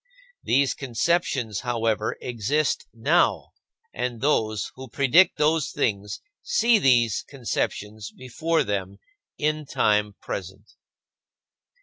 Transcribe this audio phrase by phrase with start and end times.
[0.41, 3.51] These conceptions, however, exist now,
[3.93, 8.97] and those who predict those things see these conceptions before them
[9.37, 10.71] in time present.